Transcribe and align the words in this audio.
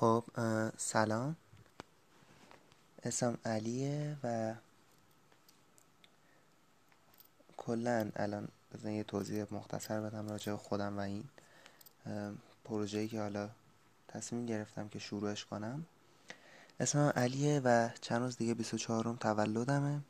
خب 0.00 0.24
سلام. 0.76 1.36
اسم 3.02 3.38
علیه 3.44 4.16
و 4.24 4.54
کلا 7.56 8.10
الان 8.16 8.48
بزن 8.74 8.90
یه 8.90 9.02
توضیح 9.02 9.46
مختصر 9.50 10.00
بدم 10.00 10.28
راجع 10.28 10.52
به 10.52 10.58
خودم 10.58 10.98
و 10.98 11.00
این 11.00 11.24
پروژه‌ای 12.64 13.08
که 13.08 13.20
حالا 13.20 13.50
تصمیم 14.08 14.46
گرفتم 14.46 14.88
که 14.88 14.98
شروعش 14.98 15.44
کنم. 15.44 15.86
اسمم 16.80 17.12
علیه 17.16 17.60
و 17.64 17.88
چند 18.00 18.22
روز 18.22 18.36
دیگه 18.36 18.54
24 18.54 19.08
م 19.08 19.16
تولدمه. 19.16 20.00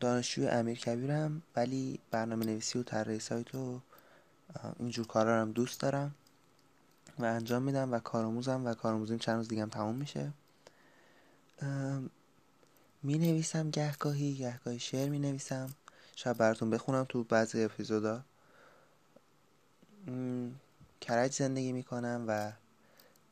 دانشجوی 0.00 0.48
امیر 0.48 0.78
کبیرم 0.78 1.42
ولی 1.56 1.98
برنامه 2.10 2.46
نویسی 2.46 2.78
و 2.78 2.82
طراحی 2.82 3.18
سایت 3.18 3.54
و 3.54 3.80
اینجور 4.78 5.06
کارا 5.06 5.40
هم 5.40 5.52
دوست 5.52 5.80
دارم. 5.80 6.14
و 7.18 7.24
انجام 7.24 7.62
میدم 7.62 7.92
و 7.92 7.98
کارآموزم 7.98 8.66
و 8.66 8.74
کارآموزیم 8.74 9.18
چند 9.18 9.36
روز 9.36 9.48
دیگه 9.48 9.62
هم 9.62 9.68
تموم 9.68 9.94
میشه. 9.94 10.32
می 13.02 13.18
نویسم 13.18 13.70
گهگاهی 13.70 14.34
گهگاهی 14.34 14.78
شعر 14.78 15.08
می 15.08 15.18
نویسم 15.18 15.74
شاید 16.16 16.36
براتون 16.36 16.70
بخونم 16.70 17.06
تو 17.08 17.24
بعضی 17.24 17.64
اپیزودا. 17.64 18.22
کرج 21.00 21.32
زندگی 21.32 21.72
می 21.72 21.82
کنم 21.82 22.24
و 22.28 22.52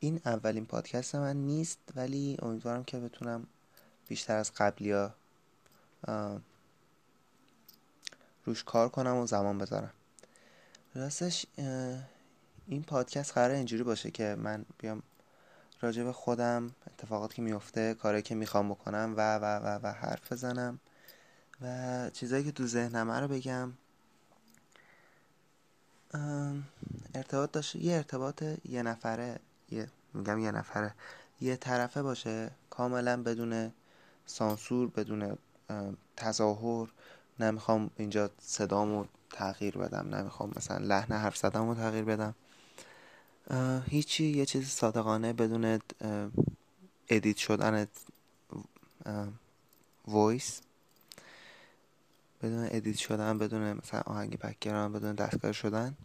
این 0.01 0.21
اولین 0.25 0.67
پادکست 0.67 1.15
من 1.15 1.37
نیست 1.37 1.79
ولی 1.97 2.37
امیدوارم 2.43 2.85
که 2.85 2.99
بتونم 2.99 3.47
بیشتر 4.09 4.37
از 4.37 4.53
قبلی 4.57 5.09
روش 8.45 8.65
کار 8.65 8.89
کنم 8.89 9.17
و 9.17 9.27
زمان 9.27 9.59
بذارم. 9.59 9.93
راستش 10.95 11.47
این 12.71 12.83
پادکست 12.83 13.33
قرار 13.33 13.51
اینجوری 13.51 13.83
باشه 13.83 14.11
که 14.11 14.37
من 14.39 14.65
بیام 14.79 15.03
راجع 15.81 16.05
به 16.05 16.13
خودم 16.13 16.71
اتفاقاتی 16.87 17.35
که 17.35 17.43
میفته 17.43 17.95
کاری 17.95 18.23
که 18.23 18.35
می‌خوام 18.35 18.71
بکنم 18.71 19.15
و 19.17 19.39
و 19.39 19.45
و 19.45 19.81
و 19.83 19.93
حرف 19.93 20.33
بزنم 20.33 20.79
و 21.63 22.11
چیزایی 22.11 22.45
که 22.45 22.53
تو 22.53 22.67
ذهنمه 22.67 23.21
رو 23.21 23.29
بگم. 23.29 23.73
ارتباط 27.15 27.53
داشته 27.53 27.85
یه 27.85 27.97
ارتباط 27.97 28.45
یه 28.65 28.83
نفره 28.83 29.39
یه 29.71 29.89
میگم 30.15 30.39
یه 30.39 30.51
نفره 30.51 30.95
یه 31.41 31.57
طرفه 31.57 32.03
باشه 32.03 32.51
کاملا 32.71 33.23
بدون 33.23 33.73
سانسور 34.27 34.89
بدون 34.89 35.39
تظاهر. 36.17 36.89
نمی‌خوام 37.41 37.91
اینجا 37.97 38.31
صدامو 38.41 39.05
تغییر 39.31 39.79
بدم 39.79 40.15
نمی‌خوام 40.15 40.53
مثلا 40.57 40.79
لحن 40.79 41.13
حرف 41.13 41.37
زدنم 41.37 41.75
تغییر 41.75 42.05
بدم. 42.05 42.35
هیچی 43.89 44.25
یه 44.25 44.47
چیز 44.47 44.69
صادقانه 44.69 45.33
بدون 45.33 45.81
edit 47.09 47.37
شدن 47.37 47.87
voice 50.07 50.61
بدون 52.43 52.69
edit 52.71 52.97
شدن 52.97 53.39
بدون 53.39 53.73
مثلا 53.73 54.01
آهنگ 54.07 54.39
background 54.39 54.93
بدون 54.93 55.15
دستگاه 55.15 55.53
شدن. 55.53 55.97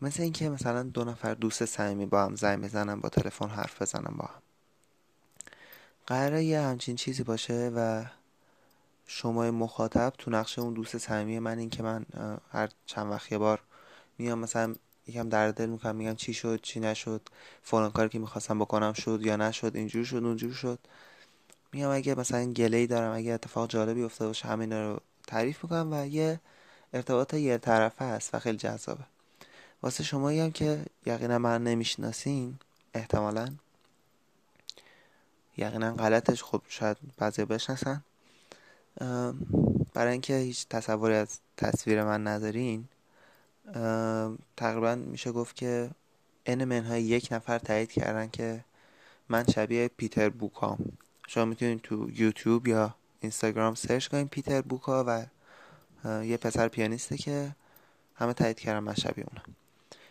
مثل 0.00 0.22
اینکه 0.22 0.48
مثلا 0.48 0.82
دو 0.82 1.04
نفر 1.04 1.34
دوست 1.34 1.64
صمیمی 1.64 2.06
با 2.06 2.24
هم 2.24 2.36
زنگ 2.36 2.64
بزنن 2.64 3.00
با 3.00 3.08
تلفن 3.08 3.48
حرف 3.48 3.82
بزنن 3.82 4.16
با 4.16 4.24
هم. 4.24 4.42
قراره 6.06 6.44
یه 6.44 6.60
همچین 6.60 6.96
چیزی 6.96 7.22
باشه 7.22 7.72
و 7.76 8.04
شما 9.06 9.50
مخاطب 9.50 10.12
تو 10.18 10.30
نقش 10.30 10.58
اون 10.58 10.74
دوست 10.74 10.98
صمیمی 10.98 11.38
من 11.38 11.58
این 11.58 11.70
که 11.70 11.82
من 11.82 12.06
هر 12.52 12.68
چند 12.86 13.10
وقت 13.10 13.32
یه 13.32 13.38
بار 13.38 13.60
میام 14.18 14.38
مثلا 14.38 14.74
یکم 15.08 15.28
درد 15.28 15.54
دل 15.54 15.66
می‌کنم 15.66 15.96
میگم 15.96 16.14
چی 16.14 16.34
شد 16.34 16.60
چی 16.62 16.80
نشد 16.80 17.20
فلان 17.62 17.90
کاری 17.90 18.08
که 18.08 18.18
می‌خواستم 18.18 18.58
بکنم 18.58 18.92
شد 18.92 19.20
یا 19.22 19.36
نشد 19.36 19.76
اینجور 19.76 20.04
شد 20.04 20.16
اونجور 20.16 20.52
شد. 20.52 20.78
میگم 21.72 21.88
اگه 21.88 22.14
مثلا 22.14 22.44
گله 22.52 22.86
دارم 22.86 23.16
اگه 23.16 23.32
اتفاق 23.32 23.70
جالبی 23.70 24.02
افتاده 24.02 24.28
باشه 24.28 24.48
همین 24.48 24.72
رو 24.72 25.00
تعریف 25.26 25.64
می‌کنم 25.64 25.88
و 25.92 26.06
یه 26.06 26.40
ارتباط 26.92 27.34
یه 27.34 27.58
طرفه 27.58 28.04
هست 28.04 28.34
و 28.34 28.38
خیلی 28.38 28.58
جذابه. 28.58 29.04
واسه 29.82 30.04
شما 30.04 30.30
هم 30.30 30.50
که 30.50 30.84
یقینا 31.06 31.38
من 31.38 31.64
نمی‌شناسین 31.64 32.58
احتمالا. 32.94 33.48
یقینا 35.56 35.94
غلطش 35.94 36.42
خب 36.42 36.62
شاید 36.68 36.96
بعضی 37.16 37.44
بشناسن. 37.44 38.04
برای 39.94 40.12
اینکه 40.12 40.36
هیچ 40.36 40.66
تصوری 40.68 41.14
از 41.14 41.38
تصویر 41.56 42.04
من 42.04 42.26
ندارین 42.26 42.84
تقریبا 44.56 44.94
میشه 44.94 45.32
گفت 45.32 45.56
که 45.56 45.90
ان 46.46 46.64
منهای 46.64 47.02
یک 47.02 47.28
نفر 47.30 47.58
تایید 47.58 47.92
کردن 47.92 48.28
که 48.28 48.64
من 49.28 49.44
شبیه 49.46 49.88
پیتر 49.96 50.28
بوکام. 50.28 50.78
شما 51.26 51.44
می‌تونید 51.44 51.80
تو 51.82 52.10
یوتیوب 52.10 52.68
یا 52.68 52.94
اینستاگرام 53.20 53.74
سرچ 53.74 54.08
کنید 54.08 54.28
پیتر 54.28 54.62
بوکا 54.62 55.04
و 55.08 55.26
یه 56.24 56.36
پسر 56.36 56.68
پیانیسته 56.68 57.16
که 57.16 57.54
همه 58.14 58.32
تایید 58.32 58.60
کردن 58.60 58.78
من 58.78 58.94
شبیه 58.94 59.24
اونم 59.24 59.56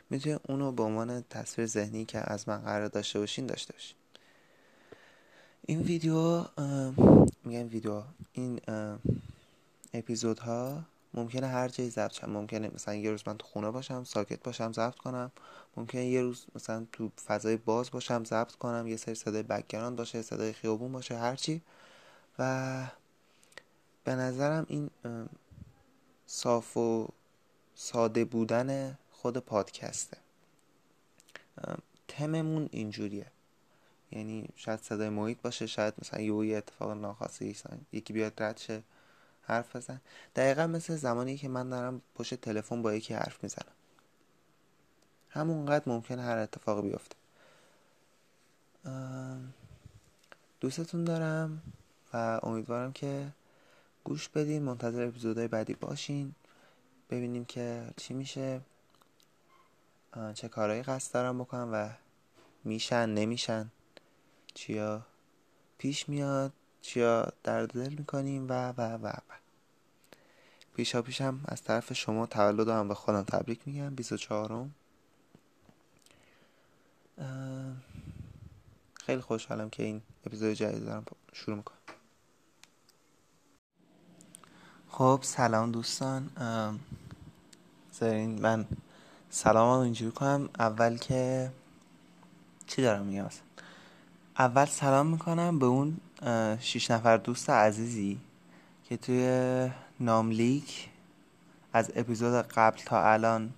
می‌تونید 0.09 0.39
اونو 0.47 0.71
به 0.71 0.83
عنوان 0.83 1.23
تصویر 1.29 1.67
ذهنی 1.67 2.05
که 2.05 2.33
از 2.33 2.49
من 2.49 2.57
قرار 2.57 2.87
داشته 2.87 3.19
باشین 3.19 3.45
داشته 3.45 3.73
باشین. 3.73 3.95
این 5.65 5.81
ویدیو 5.81 6.45
میگم 7.43 7.69
ویدیو 7.69 8.03
این 8.33 8.59
اپیزودها 9.93 10.83
ممکنه 11.17 11.47
هر 11.47 11.67
جایی 11.67 11.89
ضبط 11.89 12.13
شم 12.13 12.29
ممکنه 12.29 12.71
مثلا 12.75 12.95
یه 12.95 13.11
روز 13.11 13.23
من 13.27 13.37
تو 13.37 13.47
خونه 13.47 13.71
باشم 13.71 14.03
ساکت 14.03 14.43
باشم 14.43 14.73
ضبط 14.73 14.95
کنم. 14.95 15.31
ممکنه 15.77 16.05
یه 16.05 16.21
روز 16.21 16.45
مثلا 16.55 16.85
تو 16.91 17.11
فضای 17.25 17.57
باز 17.57 17.91
باشم 17.91 18.23
ضبط 18.23 18.51
کنم. 18.51 18.87
یه 18.87 18.97
سری 18.97 19.15
صدای 19.15 19.43
background 19.43 19.97
باشه 19.97 20.21
صدای 20.21 20.53
خیابون 20.53 20.91
باشه 20.91 21.17
هرچی 21.17 21.61
و 22.39 22.87
به 24.03 24.15
نظرم 24.15 24.65
این 24.69 24.89
صاف 26.27 26.77
و 26.77 27.07
ساده 27.75 28.25
بودن 28.25 28.97
خود 29.11 29.37
پادکسته. 29.37 30.17
تممون 32.07 32.69
اینجوریه. 32.71 33.25
یعنی 34.11 34.49
شاید 34.55 34.79
صدای 34.79 35.09
محیط 35.09 35.41
باشه 35.41 35.65
شاید 35.67 35.93
مثلا 36.01 36.21
یه 36.21 36.57
اتفاق 36.57 36.91
ناخواسته 36.91 37.55
یکی 37.91 38.13
بیاد 38.13 38.43
رد 38.43 38.57
شه. 38.57 38.83
حرف 39.47 39.75
بزن. 39.75 40.01
دقیقا 40.35 40.67
مثل 40.67 40.95
زمانی 40.95 41.37
که 41.37 41.47
من 41.47 41.69
دارم 41.69 42.01
پشت 42.15 42.35
تلفن 42.35 42.81
با 42.81 42.93
یکی 42.93 43.13
حرف 43.13 43.43
می‌زنم. 43.43 43.71
همونقدر 45.29 45.89
ممکن 45.89 46.19
هر 46.19 46.37
اتفاق 46.37 46.81
بیفته. 46.81 47.15
دوستتون 50.59 51.03
دارم 51.03 51.61
و 52.13 52.39
امیدوارم 52.43 52.93
که 52.93 53.27
گوش 54.03 54.29
بدین 54.29 54.63
منتظر 54.63 55.07
اپیزودهای 55.07 55.47
بعدی 55.47 55.73
باشین. 55.73 56.35
ببینیم 57.09 57.45
که 57.45 57.93
چی 57.97 58.13
میشه. 58.13 58.61
چه 60.33 60.47
کارهایی 60.47 60.83
قصد 60.83 61.13
دارم 61.13 61.39
بکنم 61.39 61.69
و 61.73 61.89
میشن 62.63 63.09
نمیشن. 63.09 63.71
چیا 64.53 65.01
پیش 65.77 66.09
میاد. 66.09 66.53
چیا 66.81 67.33
درد 67.43 67.73
دل 67.73 67.93
می‌کنیم 67.93 68.49
و 68.49 68.69
و 68.69 68.81
و 68.81 69.07
و. 69.07 69.19
پیشا 70.75 71.01
پیشم 71.01 71.39
از 71.45 71.63
طرف 71.63 71.93
شما 71.93 72.25
تولد 72.25 72.69
هم 72.69 72.87
به 72.87 72.93
خودم 72.93 73.23
تبریک 73.23 73.59
میگم. 73.65 73.95
24 73.95 74.69
خیلی 78.93 79.21
خوشحالم 79.21 79.69
که 79.69 79.83
این 79.83 80.01
اپیزود 80.25 80.53
جدید 80.53 80.85
دارم 80.85 81.05
شروع 81.33 81.57
می‌کنم. 81.57 81.77
خب 84.89 85.19
سلام 85.23 85.71
دوستان. 85.71 86.29
زرین 87.91 88.41
من 88.41 88.67
سلام 89.29 89.75
هم 89.77 89.83
اینجوری 89.83 90.11
کنم. 90.11 90.49
اول 90.59 90.97
که 90.97 91.51
چی 92.67 92.81
دارم 92.81 93.05
میگم؟ 93.05 93.29
اول 94.37 94.65
سلام 94.65 95.07
می‌کنم 95.07 95.59
به 95.59 95.65
اون 95.65 95.97
شیش 96.59 96.91
نفر 96.91 97.17
دوست 97.17 97.49
عزیزی 97.49 98.17
که 98.89 98.97
توی 98.97 99.69
ناملیک 99.99 100.89
از 101.73 101.91
اپیزود 101.95 102.45
قبل 102.47 102.77
تا 102.85 103.11
الان 103.11 103.53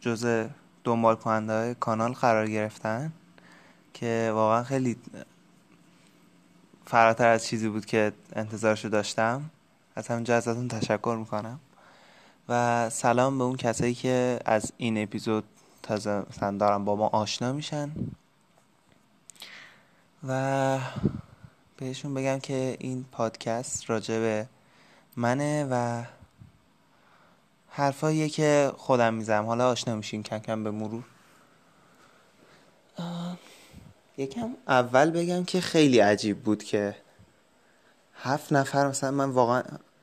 جز 0.00 0.46
دنبال 0.84 1.16
کننده 1.16 1.52
های 1.52 1.74
کانال 1.74 2.12
قرار 2.12 2.46
گرفتن 2.46 3.12
که 3.94 4.30
واقعا 4.34 4.64
خیلی 4.64 4.96
فراتر 6.86 7.28
از 7.28 7.46
چیزی 7.46 7.68
بود 7.68 7.86
که 7.86 8.12
انتظارشو 8.32 8.88
داشتم. 8.88 9.50
از 9.96 10.08
همینجا 10.08 10.36
ازتون 10.36 10.68
تشکر 10.68 11.16
می‌کنم. 11.18 11.60
و 12.48 12.90
سلام 12.90 13.38
به 13.38 13.44
اون 13.44 13.56
کسایی 13.56 13.94
که 13.94 14.40
از 14.44 14.72
این 14.76 15.02
اپیزود 15.02 15.44
تازه 15.82 16.24
دارم 16.40 16.84
با 16.84 16.96
ما 16.96 17.06
آشنا 17.06 17.52
میشن. 17.52 17.90
و 20.28 20.78
بهشون 21.76 22.14
بگم 22.14 22.38
که 22.38 22.76
این 22.80 23.04
پادکست 23.12 23.90
راجع 23.90 24.18
به 24.18 24.46
منه 25.16 25.68
و 25.70 26.04
حرفاییه 27.68 28.28
که 28.28 28.72
خودم 28.76 29.14
میزم 29.14 29.44
حالا 29.44 29.70
آشنا 29.70 29.94
میشین 29.94 30.22
کم 30.22 30.38
کم 30.38 30.64
به 30.64 30.70
مرور. 30.70 31.04
یکم 34.16 34.54
اول 34.68 35.10
بگم 35.10 35.44
که 35.44 35.60
خیلی 35.60 35.98
عجیب 35.98 36.42
بود 36.42 36.62
که 36.62 36.96
هفت 38.14 38.52
نفر 38.52 38.88
مثلا 38.88 39.10
من 39.10 39.30
واقعا 39.30 39.62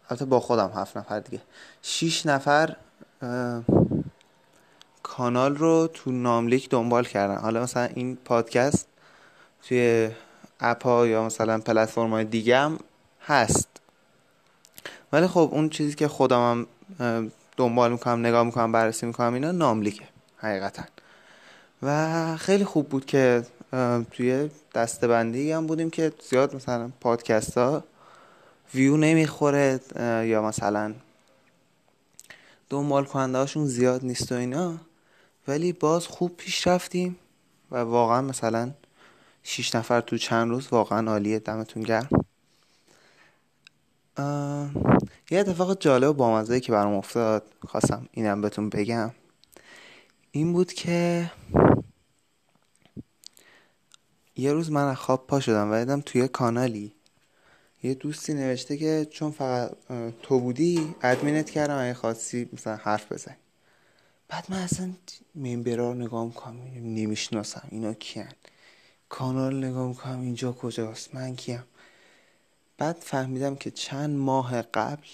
البته 0.10 0.26
با 0.26 0.40
خودم 0.40 0.72
هفت 0.76 0.98
نفر 0.98 1.20
دیگه. 1.20 1.42
شیش 1.82 2.26
نفر 2.26 2.76
کانال 5.04 5.56
رو 5.56 5.90
تو 5.94 6.12
ناملیک 6.12 6.70
دنبال 6.70 7.06
کردن. 7.06 7.38
حالا 7.38 7.64
مثلا 7.64 7.84
این 7.84 8.16
پادکست 8.16 8.88
توی 9.68 10.10
اپ 10.60 10.84
ها 10.84 11.08
یا 11.08 11.24
مثلا 11.24 11.60
پلتفرم 11.60 12.10
های 12.10 12.26
دیگه 12.26 12.58
هم 12.58 12.80
هست. 13.22 13.68
ولی 15.14 15.28
خب 15.28 15.50
اون 15.52 15.70
چیزی 15.70 15.96
که 15.96 16.08
خودم 16.08 16.68
هم 17.00 17.32
دنبال 17.58 17.92
می‌کنم 17.92 18.20
نگاه 18.20 18.44
می‌کنم 18.44 18.72
بررسی 18.72 19.06
می‌کنم 19.06 19.34
اینا 19.34 19.52
ناملیکه 19.52 20.04
حقیقتا. 20.38 20.84
و 21.84 22.38
خیلی 22.38 22.66
خوب 22.66 22.90
بود 22.90 23.06
که 23.06 23.46
توی 24.12 24.50
دستبندی 24.76 25.52
هم 25.52 25.68
بودیم 25.68 25.90
که 25.90 26.14
زیاد 26.30 26.56
مثلا 26.56 26.92
پادکست 27.02 27.58
ها 27.58 27.84
ویو 28.76 28.98
نمی‌خوره 28.98 29.80
یا 30.26 30.42
مثلا 30.42 30.94
دنبال 32.70 33.06
کننده 33.06 33.38
هاشون 33.38 33.66
زیاد 33.66 34.06
نیست 34.06 34.32
و 34.32 34.36
اینا. 34.36 34.78
ولی 35.48 35.74
باز 35.74 36.08
خوب 36.08 36.38
پیش 36.38 36.68
رفتیم 36.68 37.16
و 37.72 37.78
واقعا 37.78 38.22
مثلا 38.22 38.72
شیش 39.44 39.76
نفر 39.76 40.02
تو 40.02 40.18
چند 40.18 40.50
روز 40.50 40.68
واقعا 40.68 41.12
عالیه. 41.12 41.40
دمتون 41.40 41.84
گرم. 41.84 42.10
یه 45.32 45.40
اتفاق 45.40 45.80
جالب 45.80 46.10
و 46.10 46.14
بامزه 46.14 46.60
که 46.60 46.72
برام 46.72 46.94
افتاد 46.94 47.44
خواستم 47.68 48.10
اینم 48.12 48.42
بهتون 48.42 48.70
بگم. 48.70 49.12
این 50.32 50.54
بود 50.54 50.74
که 50.74 51.32
یه 54.36 54.54
روز 54.54 54.72
من 54.72 54.88
از 54.88 54.98
خواب 54.98 55.28
پا 55.28 55.40
شدم 55.40 55.72
و 55.72 55.80
دیدم 55.80 56.02
توی 56.02 56.28
کانالی 56.28 56.94
یه 57.84 57.94
دوستی 57.94 58.34
نوشته 58.34 58.78
که 58.78 59.08
چون 59.12 59.32
فقط 59.32 59.72
تو 60.24 60.40
بودی 60.40 60.96
ادمینت 61.02 61.50
کردم 61.50 61.78
اگه 61.78 61.94
خواستی 61.94 62.50
مثلا 62.54 62.76
حرف 62.76 63.12
بزن 63.12 63.36
بعد 64.28 64.46
من 64.50 64.58
اصلا 64.58 64.94
ممبرا 65.36 65.92
رو 65.92 65.98
نگاه 65.98 66.26
می‌کنم 66.26 66.58
نمی‌شناسم 66.76 67.68
اینا 67.72 67.94
کیان. 67.94 68.34
کانال 69.12 69.66
نگاه 69.66 69.88
می‌کنم 69.88 70.22
اینجا 70.22 70.52
کجاست 70.52 71.16
من 71.16 71.36
کیم. 71.36 71.64
بعد 72.78 72.96
فهمیدم 72.96 73.56
که 73.56 73.72
چند 73.72 74.18
ماه 74.18 74.62
قبل 74.62 75.08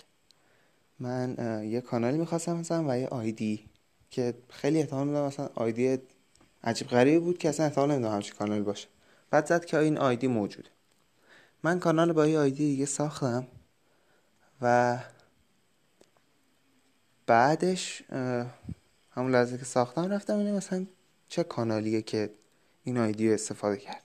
من 1.00 1.36
یه 1.70 1.82
کانالی 1.82 2.18
می‌خواستم 2.18 2.58
مثلا 2.58 2.86
و 2.88 3.00
یه 3.00 3.08
آیدی 3.08 3.66
که 4.12 4.34
خیلی 4.50 4.80
احتمال 4.80 5.08
میدم 5.08 5.22
مثلا 5.22 5.50
آیدی 5.56 5.98
عجیب 6.64 6.88
غریبی 6.88 7.20
بود 7.20 7.38
که 7.38 7.50
اصلا 7.50 7.66
احتمال 7.66 7.92
نمیدم 7.92 8.12
همچین 8.12 8.36
کانال 8.36 8.62
باشه. 8.62 8.88
بعد 9.30 9.46
زد 9.46 9.66
که 9.66 9.78
این 9.78 9.98
آیدی 9.98 10.28
موجوده. 10.28 10.70
من 11.64 11.80
کانال 11.80 12.14
با 12.14 12.28
یه 12.28 12.40
آیدی 12.40 12.66
دیگه 12.66 12.86
ساختم 12.86 13.48
و 14.62 14.98
بعدش 17.28 18.04
همون 19.12 19.32
لحظه 19.32 19.58
که 19.58 19.66
ساختم 19.66 20.10
رفتم 20.10 20.38
اینه 20.38 20.52
مثلا 20.52 20.86
چه 21.30 21.44
کانالیه 21.44 22.02
که 22.02 22.30
این 22.88 22.98
آیدی 22.98 23.34
استفاده 23.34 23.78
کرد. 23.78 24.04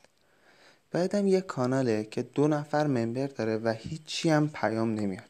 بعدم 0.90 1.26
یه 1.26 1.40
کاناله 1.40 2.04
که 2.04 2.22
دو 2.22 2.48
نفر 2.48 2.86
ممبر 2.86 3.26
داره 3.26 3.56
و 3.56 3.68
هیچی 3.68 4.30
هم 4.30 4.48
پیام 4.48 4.94
نمیاد. 4.94 5.28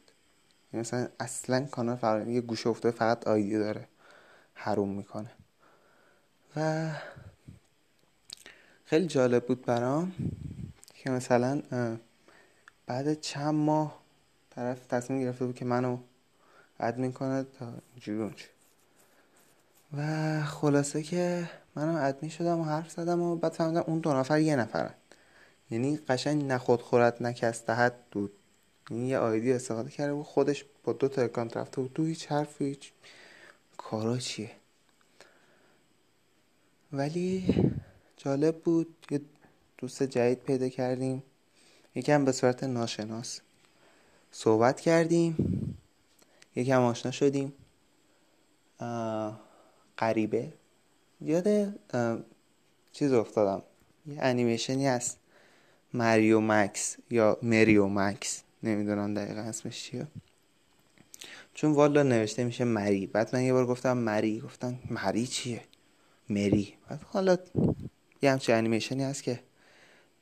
یعنی 0.73 0.81
مثلا 0.81 1.07
اصلا 1.19 1.65
کانال 1.65 1.95
فقط 1.95 2.27
یه 2.27 2.41
گوشه 2.41 2.69
افتاده 2.69 2.97
فقط 2.97 3.27
آیدی 3.27 3.59
داره 3.59 3.87
حروم 4.53 4.89
می‌کنه. 4.89 5.31
و 6.55 6.89
خیلی 8.85 9.07
جالب 9.07 9.45
بود 9.45 9.65
برام 9.65 10.13
که 10.93 11.09
مثلا 11.09 11.61
بعد 12.85 13.21
چند 13.21 13.53
ماه 13.53 14.03
طرف 14.49 14.85
تصمیم 14.85 15.21
گرفته 15.21 15.45
بود 15.45 15.55
که 15.55 15.65
منو 15.65 15.97
ادمین 16.79 17.11
کنه 17.11 17.43
تا 17.43 17.73
اینجوری 17.93 18.17
و 19.97 20.41
خلاصه 20.43 21.03
که 21.03 21.49
منم 21.75 21.95
ادمین 21.95 22.31
شدم 22.31 22.59
و 22.59 22.63
حرف 22.63 22.91
زدم 22.91 23.21
و 23.21 23.35
بعد 23.35 23.51
فهمیدم 23.51 23.83
اون 23.87 23.99
دو 23.99 24.13
نفر 24.13 24.39
یه 24.39 24.55
نفرن. 24.55 24.93
یعنی 25.71 25.97
قشنگ 25.97 26.43
نخود 26.43 26.81
خورد 26.81 27.23
نکستهت 27.23 27.93
بود. 28.11 28.31
یعنی 28.89 29.07
یه 29.07 29.17
آیدی 29.17 29.53
استفاده 29.53 29.89
کرده 29.89 30.11
و 30.11 30.23
خودش 30.23 30.65
با 30.83 30.93
دو 30.93 31.07
تا 31.07 31.21
اکانت 31.21 31.57
رفته 31.57 31.81
بود. 31.81 31.93
تو 31.93 32.05
هیچ 32.05 32.27
حرف 32.27 32.61
هیچ 32.61 32.91
کارا 33.77 34.17
چیه؟ 34.17 34.51
ولی 36.93 37.55
جالب 38.17 38.57
بود. 38.57 38.95
یه 39.11 39.21
دوست 39.77 40.03
جدید 40.03 40.39
پیدا 40.39 40.69
کردیم. 40.69 41.23
یکم 41.95 42.25
به 42.25 42.31
صورت 42.31 42.63
ناشناس 42.63 43.39
صحبت 44.31 44.81
کردیم. 44.81 45.35
یکم 46.55 46.81
آشنا 46.81 47.11
شدیم. 47.11 47.53
غریبه. 50.03 50.53
یاد 51.21 51.79
چیز 52.91 53.13
افتادم. 53.13 53.63
یه 54.05 54.17
انیمیشنی 54.19 54.87
هست. 54.87 55.19
مریو 55.93 56.39
مکس 56.41 56.97
یا 57.09 57.37
مریو 57.41 57.87
مکس. 57.87 58.43
نمی‌دونم 58.63 59.13
دقیقا 59.13 59.41
اسمش 59.41 59.83
چیه. 59.83 60.07
چون 61.53 61.71
والا 61.71 62.03
نوشته 62.03 62.43
میشه 62.43 62.63
مری. 62.63 63.07
بعد 63.07 63.35
من 63.35 63.43
یه 63.43 63.53
بار 63.53 63.65
گفتم 63.65 63.97
مری. 63.97 64.39
گفتم 64.39 64.79
مری 64.89 65.27
چیه؟ 65.27 65.61
مری. 66.29 66.73
بعد 66.89 67.01
حالا 67.03 67.37
یه 68.21 68.31
همچه 68.31 68.53
انیمیشنی 68.53 69.03
هست 69.03 69.23
که 69.23 69.39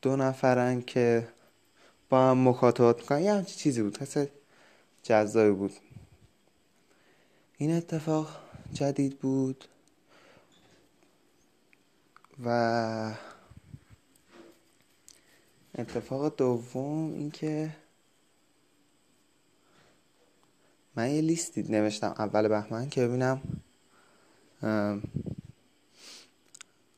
دو 0.02 0.16
نفرن 0.16 0.82
که 0.82 1.28
با 2.08 2.30
هم 2.30 2.48
مکاتبات 2.48 3.00
می‌کنن. 3.00 3.22
یه 3.22 3.32
همچه 3.32 3.54
چیزی 3.54 3.82
بود. 3.82 3.98
حس 3.98 4.26
جذابی 5.02 5.50
بود. 5.50 5.72
این 7.56 7.76
اتفاق 7.76 8.28
جدید 8.72 9.18
بود. 9.18 9.64
و 12.44 13.14
اتفاق 15.78 16.36
دوم 16.36 17.12
اینکه 17.12 17.76
من 20.96 21.10
یه 21.10 21.20
لیستی 21.20 21.62
نوشتم 21.62 22.14
اول 22.18 22.48
بهمن 22.48 22.88
که 22.88 23.08
ببینم 23.08 23.40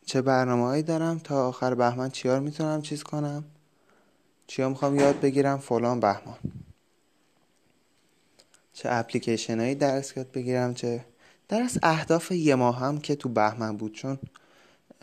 چه 0.06 0.22
برنامه 0.22 0.62
هایی 0.62 0.82
دارم 0.82 1.18
تا 1.18 1.48
آخر 1.48 1.74
بهمن 1.74 2.10
چیار 2.10 2.40
می‌تونم 2.40 2.82
چیز 2.82 3.02
کنم 3.02 3.44
چیا 4.46 4.68
می‌خوام 4.68 4.96
یاد 4.96 5.20
بگیرم 5.20 5.58
فلان 5.58 6.00
بهمن 6.00 6.38
چه 8.72 8.88
اپلیکیشن 8.92 9.60
هایی 9.60 9.74
درس 9.74 10.16
یاد 10.16 10.32
بگیرم 10.32 10.74
چه 10.74 11.04
درس 11.48 11.78
اهداف 11.82 12.30
یه 12.32 12.54
ماه 12.54 12.78
هم 12.78 12.98
که 12.98 13.14
تو 13.14 13.28
بهمن 13.28 13.76
بود 13.76 13.92
چون 13.92 14.18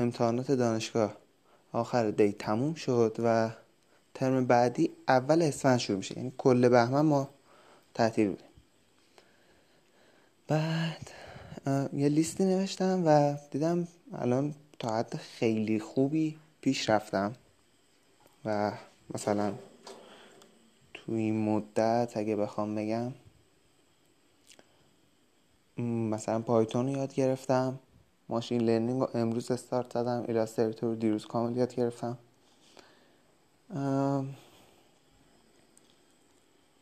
امتحانات 0.01 0.51
دانشگاه. 0.51 1.17
آخر 1.71 2.11
دی 2.11 2.31
تموم 2.31 2.73
شد 2.73 3.15
و 3.23 3.49
ترم 4.13 4.45
بعدی 4.45 4.91
اول 5.07 5.41
اسفند 5.41 5.77
شروع 5.77 5.97
میشه. 5.97 6.17
یعنی 6.17 6.33
کل 6.37 6.69
بهمن 6.69 7.01
ما 7.01 7.29
تعطیل 7.93 8.29
بودیم. 8.29 8.45
بعد 10.47 11.11
یه 11.93 12.09
لیستی 12.09 12.45
نوشتم 12.45 13.03
و 13.05 13.37
دیدم 13.51 13.87
الان 14.13 14.55
تا 14.79 14.97
حد 14.97 15.15
خیلی 15.15 15.79
خوبی 15.79 16.37
پیش 16.61 16.89
رفتم. 16.89 17.33
و 18.45 18.71
مثلا 19.15 19.53
تو 20.93 21.11
این 21.11 21.45
مدت 21.45 22.11
اگه 22.15 22.35
بخوام 22.35 22.75
بگم 22.75 23.13
مثلا 25.83 26.39
Python 26.39 26.85
رو 26.85 26.91
یاد 26.91 27.13
گرفتم. 27.13 27.79
machine 28.31 28.61
learning 28.61 29.01
رو 29.01 29.09
امروز 29.13 29.51
استارت 29.51 29.93
زدم 29.93 30.25
Illustrator 30.27 30.89
رو 30.89 30.95
دیروز 30.95 31.25
کامل 31.25 31.57
یاد 31.57 31.75
گرفتم. 31.75 32.17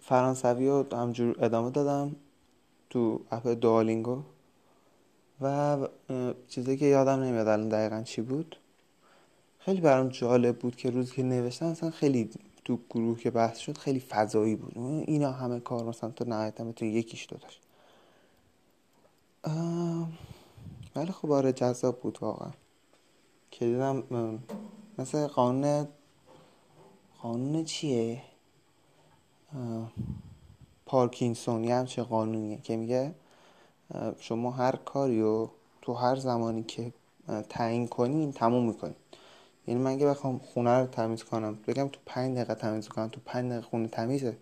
فرانسوی 0.01 0.67
رو 0.67 0.85
همجور 0.91 1.35
ادامه 1.45 1.71
دادم 1.71 2.15
تو 2.89 3.21
اپ 3.31 3.47
دوالینگو 3.47 4.21
و 5.41 5.77
چیزی 6.47 6.77
که 6.77 6.85
یادم 6.85 7.19
نمیاد 7.19 7.47
الان 7.47 7.69
دقیقا 7.69 8.03
چی 8.03 8.21
بود. 8.21 8.55
خیلی 9.59 9.81
برام 9.81 10.09
جالب 10.09 10.59
بود 10.59 10.75
که 10.75 10.89
روزی 10.89 11.15
که 11.15 11.23
نوشتم 11.23 11.65
مثلا 11.65 11.89
خیلی 11.89 12.29
تو 12.65 12.79
گروه 12.89 13.19
که 13.19 13.31
بحث 13.31 13.57
شد 13.57 13.77
خیلی 13.77 13.99
فضایی 13.99 14.55
بود. 14.55 14.77
اینا 15.07 15.31
همه 15.31 15.59
کار 15.59 15.83
مثلا 15.83 16.09
تو 16.09 16.25
نهایتا 16.25 16.63
بتونی 16.63 16.91
یکیش 16.91 17.27
دو 17.29 17.37
داشت 17.37 17.61
ولی 20.99 21.11
خب 21.11 21.31
آره 21.31 21.53
جذاب 21.53 21.99
بود 21.99 22.17
واقعا. 22.21 22.51
که 23.51 23.65
دیدم 23.65 24.03
مثل 24.97 25.27
قانون 25.27 25.87
قانون 27.21 27.63
چیه؟ 27.63 28.21
پارکینسونی 30.85 31.71
هم 31.71 31.85
چه 31.85 32.03
قانونیه 32.03 32.57
که 32.57 32.77
میگه 32.77 33.13
شما 34.19 34.51
هر 34.51 34.75
کاری 34.75 35.21
رو 35.21 35.51
تو 35.81 35.93
هر 35.93 36.15
زمانی 36.15 36.63
که 36.63 36.93
تعیین 37.49 37.87
کنین 37.87 38.31
تموم 38.31 38.65
می‌کنین 38.65 38.95
یعنی 39.67 39.81
من 39.81 39.91
اگه 39.91 40.07
بخوام 40.07 40.39
خونه 40.39 40.79
رو 40.79 40.85
تمیز 40.87 41.23
کنم 41.23 41.57
بگم 41.67 41.87
تو 41.87 41.99
پنج 42.05 42.35
دقیقه 42.35 42.55
تمیز 42.55 42.87
کنم 42.87 43.07
تو 43.07 43.21
پنج 43.25 43.51
دقیقه 43.51 43.67
خونه 43.67 43.87
تمیزه. 43.87 44.37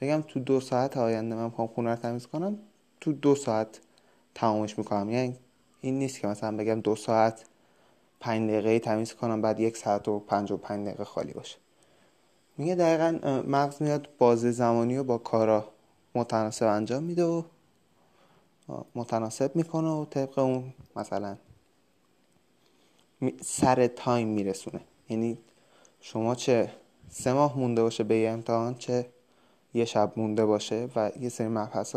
بگم 0.00 0.22
تو 0.28 0.40
دو 0.40 0.60
ساعت 0.60 0.96
آینده 0.96 1.36
من 1.36 1.44
می‌خوام 1.44 1.68
خونه 1.68 1.90
رو 1.90 1.96
تمیز 1.96 2.26
کنم 2.26 2.58
تو 3.00 3.12
دو 3.12 3.34
ساعت 3.34 3.80
تمامش 4.34 4.78
می‌کنم. 4.78 5.10
یعنی 5.10 5.36
این 5.80 5.98
نیست 5.98 6.20
که 6.20 6.26
مثلا 6.26 6.56
بگم 6.56 6.80
دو 6.80 6.96
ساعت 6.96 7.44
پنج 8.20 8.50
دقیقه 8.50 8.78
تمیز 8.78 9.14
کنم 9.14 9.42
بعد 9.42 9.60
یک 9.60 9.76
ساعت 9.76 10.08
و 10.08 10.18
پنج 10.18 10.52
و 10.52 10.56
پنج 10.56 10.86
دقیقه 10.86 11.04
خالی 11.04 11.32
باشه. 11.32 11.56
میگه 12.56 12.74
دقیقا 12.74 13.40
مغز 13.46 13.82
میاد 13.82 14.08
بازه 14.18 14.50
زمانی 14.50 14.96
رو 14.96 15.04
با 15.04 15.18
کارا 15.18 15.68
متناسب 16.14 16.66
انجام 16.66 17.02
میده 17.02 17.24
و 17.24 17.42
متناسب 18.94 19.56
می‌کنه 19.56 19.88
و 19.88 20.04
طبق 20.04 20.38
اون 20.38 20.72
مثلا 20.96 21.36
سر 23.40 23.86
تایم 23.86 24.28
میرسونه. 24.28 24.80
یعنی 25.08 25.38
شما 26.00 26.34
چه 26.34 26.72
سه 27.10 27.32
ماه 27.32 27.58
مونده 27.58 27.82
باشه 27.82 28.04
به 28.04 28.16
یه 28.16 28.30
امتحان 28.30 28.74
چه 28.74 29.06
یه 29.74 29.84
شب 29.84 30.12
مونده 30.16 30.46
باشه 30.46 30.88
و 30.96 31.10
یه 31.20 31.28
سری 31.28 31.48
مبحث 31.48 31.96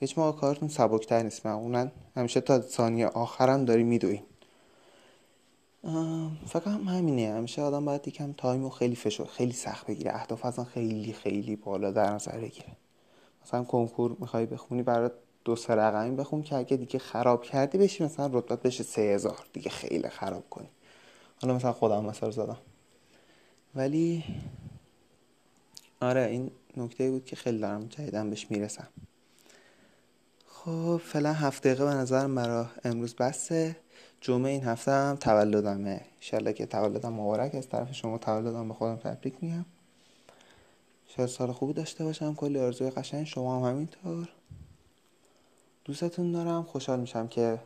هیچ 0.00 0.18
موقع 0.18 0.40
کارتون 0.40 0.68
سبکتر 0.68 1.22
نیست. 1.22 1.46
معمولا 1.46 1.90
همیشه 2.16 2.40
تا 2.40 2.60
ثانیه 2.60 3.06
آخرم 3.06 3.64
داری 3.64 3.82
میدوین 3.82 4.22
فقط 6.46 6.66
هم 6.66 6.88
همینه. 6.88 7.34
همیشه 7.34 7.62
آدم 7.62 7.84
باید 7.84 8.08
یکم 8.08 8.32
تایم 8.32 8.64
و 8.64 8.70
خیلی 8.70 8.96
فشار 8.96 9.26
خیلی 9.26 9.52
سخت 9.52 9.86
بگیره. 9.86 10.14
اهداف 10.14 10.44
اصلا 10.44 10.64
خیلی 10.64 11.12
خیلی 11.12 11.56
بالا 11.56 11.90
در 11.90 12.12
نظر 12.12 12.38
بگیره. 12.38 12.68
مثلا 13.44 13.64
کنکور 13.64 14.16
می‌خوای 14.20 14.46
بخونی 14.46 14.82
برات 14.82 15.12
دو 15.44 15.56
سه 15.56 15.74
رقمی 15.74 16.16
بخون 16.16 16.42
که 16.42 16.56
اگه 16.56 16.76
دیگه 16.76 16.98
خراب 16.98 17.42
کردی 17.42 17.78
بشی 17.78 18.04
مثلا 18.04 18.30
رتبت 18.32 18.62
بشه 18.62 18.84
سه 18.84 19.02
هزار. 19.02 19.46
دیگه 19.52 19.70
خیلی 19.70 20.08
خراب 20.08 20.50
کنی. 20.50 20.68
حالا 21.42 21.54
مثلا 21.54 21.72
خودم 21.72 22.04
مثال 22.04 22.30
زدم. 22.30 22.58
ولی 23.74 24.24
آره 26.00 26.24
این 26.24 26.50
نکته 26.76 27.10
بود 27.10 27.24
که 27.24 27.36
خیلی 27.36 27.58
دارم 27.58 27.86
جدیدن 27.86 28.30
بهش 28.30 28.46
می‌رسم. 28.50 28.88
خب 30.64 31.00
فعلا 31.04 31.32
هفت 31.32 31.62
دقیقه 31.62 31.84
به 31.84 31.90
نظر 31.90 32.26
مرا 32.26 32.66
امروز 32.84 33.14
بسته. 33.14 33.76
جمعه 34.20 34.50
این 34.50 34.64
هفته 34.64 34.90
هم 34.90 35.16
تولدمه. 35.16 36.00
انشالله 36.14 36.52
که 36.52 36.66
تولدم 36.66 37.12
مبارک 37.12 37.54
از 37.54 37.68
طرف 37.68 37.92
شما 37.92 38.18
تولدم 38.18 38.68
به 38.68 38.74
خودم 38.74 38.96
تبریک 38.96 39.34
میگم. 39.40 39.64
شاید 41.06 41.28
سال 41.28 41.52
خوبی 41.52 41.72
داشته 41.72 42.04
باشم. 42.04 42.34
کلی 42.34 42.60
آرزوی 42.60 42.90
قشنگ. 42.90 43.26
شما 43.26 43.58
هم 43.58 43.70
همینطور. 43.72 44.28
دوستتون 45.84 46.32
دارم. 46.32 46.62
خوشحال 46.62 47.00
میشم 47.00 47.28
که 47.28 47.58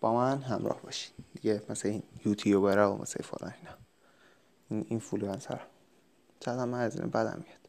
با 0.00 0.14
من 0.14 0.42
همراه 0.42 0.80
باشین. 0.82 1.14
دیگه 1.34 1.62
مثل 1.68 1.88
این 1.88 2.02
یوتیوبر 2.24 2.86
و 2.86 2.96
مثل 2.96 3.22
فلان 3.22 3.54
اینا. 3.60 3.76
این 4.70 4.86
اینفلوئنسر 4.88 5.60
چقدر 6.40 6.64
من 6.64 6.80
از 6.80 7.00
این 7.00 7.10
بدم 7.10 7.44
میاد. 7.46 7.65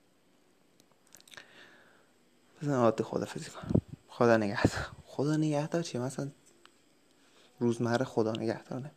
بزن 2.61 2.73
عادی 2.73 3.03
خدافزی 3.03 3.49
کنم 3.49 3.81
خدا 4.07 4.37
نگهدار. 4.37 4.87
خدا 5.03 5.37
نگهدار 5.37 5.81
چیه؟ 5.81 6.01
مثلا 6.01 6.31
روزمره 7.59 8.05
خدا 8.05 8.31
نگهدارنه 8.31 8.91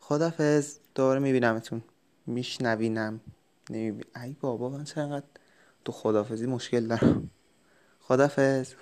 خدافز 0.00 0.78
دوباره 0.94 1.20
میبینمتون. 1.20 1.82
میشنوینم. 2.26 3.20
نمیبین 3.70 4.04
ای 4.22 4.36
بابا 4.40 4.68
من 4.68 4.84
چقدر 4.84 5.26
تو 5.84 5.92
خدافزی 5.92 6.46
مشکل 6.46 6.86
دارم. 6.86 7.30
خدافز. 8.00 8.74